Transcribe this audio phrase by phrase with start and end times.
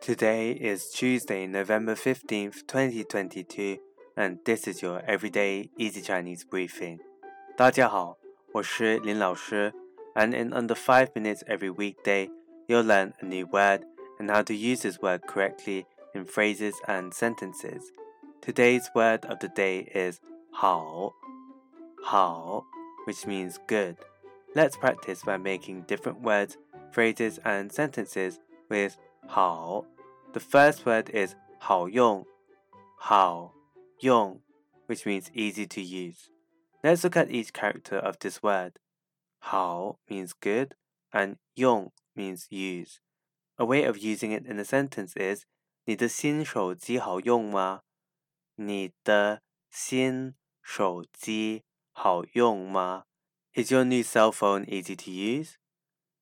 [0.00, 3.78] Today is Tuesday, November 15th, 2022,
[4.16, 6.98] and this is your everyday easy Chinese briefing.
[7.56, 8.16] 大家好，
[8.52, 9.72] 我是林老师,
[10.14, 12.30] and in under 5 minutes every weekday,
[12.66, 13.82] you'll learn a new word
[14.18, 17.90] and how to use this word correctly in phrases and sentences.
[18.40, 20.20] Today's word of the day is
[20.52, 21.12] 好,
[22.02, 22.64] 好,
[23.06, 23.96] which means good.
[24.54, 26.56] Let's practice by making different words,
[26.92, 28.38] phrases, and sentences
[28.70, 29.84] with 好.
[30.32, 32.26] The first word is 好用,
[32.98, 33.54] 好
[34.00, 34.40] 用,
[34.86, 36.28] which means easy to use.
[36.82, 38.74] Let's look at each character of this word.
[39.38, 40.74] 好 means good
[41.12, 42.98] and 用 means use.
[43.56, 45.44] A way of using it in a sentence is
[45.84, 47.82] 你的新手机好用吗？
[48.56, 53.04] 你的新手机好用吗？
[53.54, 55.54] Is your new cell phone easy to use?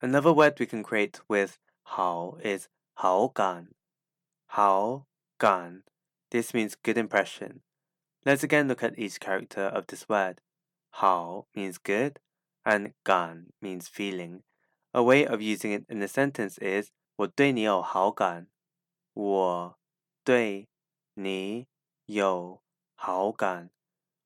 [0.00, 2.68] Another word we can create with 好 is
[3.00, 3.68] 好感。
[4.46, 5.06] 好
[5.36, 5.82] 感
[6.30, 7.60] This means good impression.
[8.24, 10.38] Let's again look at each character of this word.
[10.90, 12.20] 好 means good
[12.64, 14.42] and 感 means feeling.
[14.92, 18.48] A way of using it in a sentence is 我对你有好感。
[19.12, 19.78] 我
[20.24, 20.68] 对
[21.14, 21.68] 你
[22.06, 22.62] 有
[22.94, 23.70] 好感。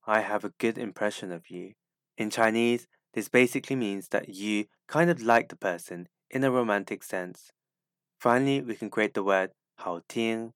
[0.01, 1.75] I have a good impression of you.
[2.17, 7.03] In Chinese, this basically means that you kind of like the person in a romantic
[7.03, 7.53] sense.
[8.19, 10.53] Finally, we can create the word 好听,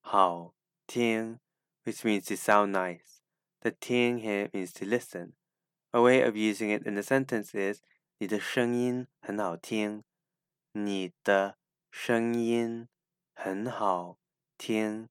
[0.00, 0.54] 好
[0.86, 1.38] 听,
[1.84, 3.20] which means to sound nice.
[3.60, 5.34] The 听 here means to listen.
[5.92, 7.82] A way of using it in a sentence is
[8.18, 10.02] 你的声音很好听。
[10.72, 11.56] 你的
[11.90, 12.88] 声音
[13.34, 14.18] 很好
[14.56, 15.08] 听。